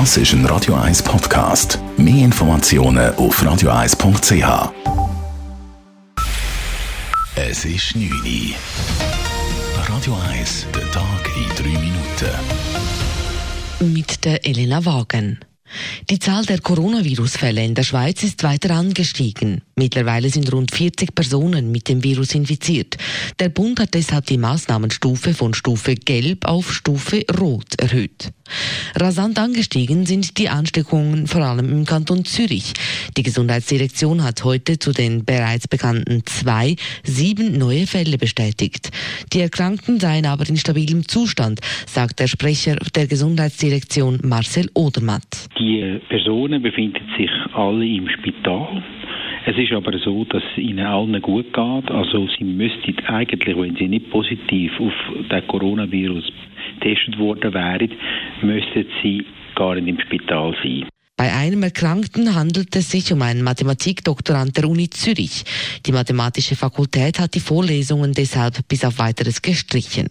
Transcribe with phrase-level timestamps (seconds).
[0.00, 1.78] Das ist ein Radio 1 Podcast.
[1.96, 4.72] Mehr Informationen auf radio1.ch.
[7.36, 8.56] Es ist 9 Uhr.
[9.88, 12.32] Radio 1, der Tag in 3 Minuten.
[13.94, 15.38] Mit der Elena Wagen.
[16.10, 19.62] Die Zahl der Coronavirus-Fälle in der Schweiz ist weiter angestiegen.
[19.76, 22.96] Mittlerweile sind rund 40 Personen mit dem Virus infiziert.
[23.40, 28.32] Der Bund hat deshalb die Maßnahmenstufe von Stufe Gelb auf Stufe Rot erhöht.
[28.94, 32.72] Rasant angestiegen sind die Ansteckungen vor allem im Kanton Zürich.
[33.16, 38.90] Die Gesundheitsdirektion hat heute zu den bereits bekannten zwei sieben neue Fälle bestätigt.
[39.32, 45.48] Die Erkrankten seien aber in stabilem Zustand, sagt der Sprecher der Gesundheitsdirektion Marcel Odermatt.
[45.58, 48.82] Die Personen befinden sich alle im Spital.
[49.46, 51.90] Es ist aber so, dass es ihnen allen gut geht.
[51.90, 54.92] Also sie müssten eigentlich, wenn sie nicht positiv auf
[55.30, 56.24] den Coronavirus
[56.80, 57.90] getestet worden wären,
[58.42, 60.88] müssten sie gar nicht im Spital sein.
[61.16, 65.44] Bei einem Erkrankten handelt es sich um einen Mathematikdoktorand der Uni Zürich.
[65.86, 70.08] Die Mathematische Fakultät hat die Vorlesungen deshalb bis auf weiteres gestrichen.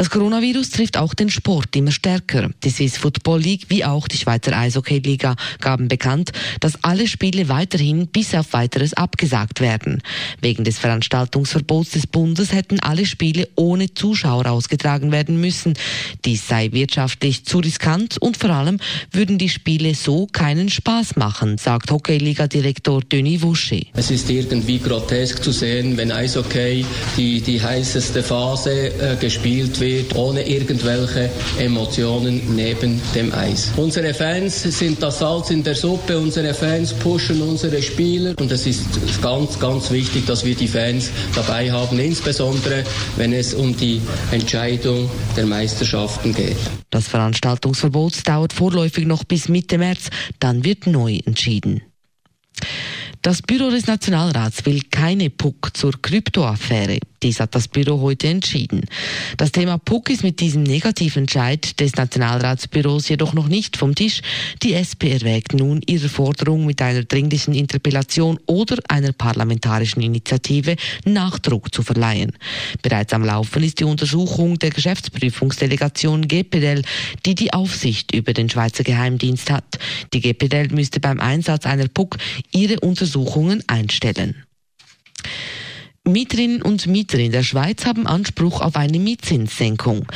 [0.00, 2.48] Das Coronavirus trifft auch den Sport immer stärker.
[2.64, 8.06] Die Swiss Football League wie auch die Schweizer Eishockey-Liga gaben bekannt, dass alle Spiele weiterhin
[8.06, 10.00] bis auf weiteres abgesagt werden.
[10.40, 15.74] Wegen des Veranstaltungsverbots des Bundes hätten alle Spiele ohne Zuschauer ausgetragen werden müssen.
[16.24, 18.78] Dies sei wirtschaftlich zu riskant und vor allem
[19.12, 23.82] würden die Spiele so keinen Spaß machen, sagt Hockey-Liga-Direktor Denis Wusche.
[23.92, 26.86] Es ist irgendwie grotesk zu sehen, wenn Eishockey
[27.18, 33.72] die, die heißeste Phase äh, gespielt wird, ohne irgendwelche Emotionen neben dem Eis.
[33.76, 38.66] Unsere Fans sind das Salz in der Suppe, unsere Fans pushen unsere Spieler und es
[38.66, 42.84] ist ganz, ganz wichtig, dass wir die Fans dabei haben, insbesondere
[43.16, 46.56] wenn es um die Entscheidung der Meisterschaften geht.
[46.90, 51.82] Das Veranstaltungsverbot dauert vorläufig noch bis Mitte März, dann wird neu entschieden.
[53.22, 56.98] Das Büro des Nationalrats will keine PUC zur Kryptoaffäre.
[57.22, 58.86] Dies hat das Büro heute entschieden.
[59.36, 64.22] Das Thema PUC ist mit diesem negativen Entscheid des Nationalratsbüros jedoch noch nicht vom Tisch.
[64.62, 71.74] Die SP erwägt nun, ihrer Forderung mit einer dringlichen Interpellation oder einer parlamentarischen Initiative Nachdruck
[71.74, 72.32] zu verleihen.
[72.82, 76.82] Bereits am Laufen ist die Untersuchung der Geschäftsprüfungsdelegation GPDL,
[77.26, 79.78] die die Aufsicht über den Schweizer Geheimdienst hat.
[80.14, 82.16] Die GPDL müsste beim Einsatz einer PUC
[82.50, 84.34] ihre Untersuchungen einstellen.
[86.12, 90.06] Mieterinnen und Mieter in der Schweiz haben Anspruch auf eine Mietzinssenkung.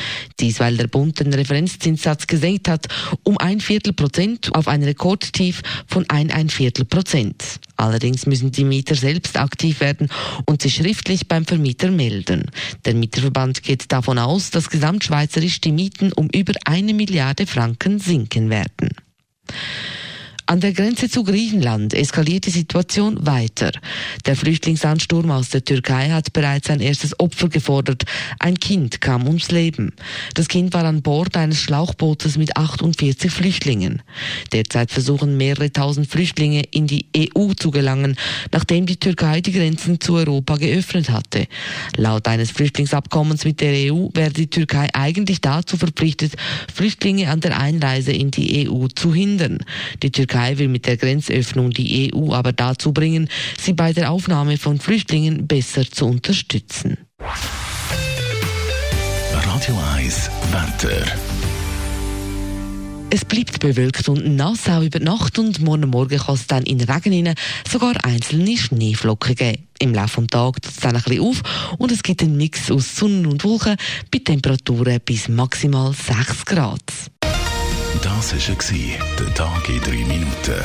[0.41, 2.89] Dies, weil der Bund den Referenzzinssatz gesenkt hat
[3.23, 7.61] um ein Viertel Prozent auf ein Rekordtief von ein ein Viertel Prozent.
[7.77, 10.09] Allerdings müssen die Mieter selbst aktiv werden
[10.47, 12.51] und sich schriftlich beim Vermieter melden.
[12.85, 18.51] Der Mieterverband geht davon aus, dass gesamtschweizerisch die Mieten um über eine Milliarde Franken sinken
[18.51, 18.91] werden.
[20.47, 23.73] An der Grenze zu Griechenland eskaliert die Situation weiter.
[24.27, 28.05] Der Flüchtlingsansturm aus der Türkei hat bereits ein erstes Opfer gefordert.
[28.39, 29.95] Ein Kind kam ums Leben.
[30.35, 34.03] Das Kind war an Bord eines Schlauchbootes mit 48 Flüchtlingen.
[34.53, 38.17] Derzeit versuchen mehrere tausend Flüchtlinge in die EU zu gelangen,
[38.53, 41.47] nachdem die Türkei die Grenzen zu Europa geöffnet hatte.
[41.97, 46.35] Laut eines Flüchtlingsabkommens mit der EU wäre die Türkei eigentlich dazu verpflichtet,
[46.73, 49.61] Flüchtlinge an der Einreise in die EU zu hindern.
[50.03, 54.11] Die Türkei Türkei will mit der Grenzöffnung die EU aber dazu bringen, sie bei der
[54.11, 56.99] Aufnahme von Flüchtlingen besser zu unterstützen.
[59.33, 61.07] Radio 1 Wetter.
[63.11, 66.81] Es bleibt bewölkt und nass auch über Nacht und morgen Morgen kann es dann in
[66.81, 67.37] Regen hinein
[67.71, 69.69] sogar einzelne Schneeflocken geben.
[69.79, 71.43] Im Laufe des Tages tut es dann ein bisschen auf
[71.79, 73.77] und es gibt einen Mix aus Sonne und Wolken
[74.11, 76.81] bei Temperaturen bis maximal 6 Grad.
[78.03, 78.55] Das war
[79.19, 80.63] der Tag in 3 Minuten.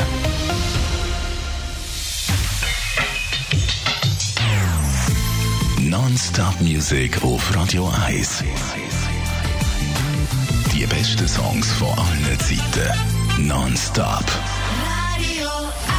[5.82, 8.44] Non-Stop Music auf Radio 1.
[10.74, 13.48] Die besten Songs von allen Zeiten.
[13.48, 14.26] Non-Stop.
[15.16, 15.50] Radio
[15.88, 15.99] 1.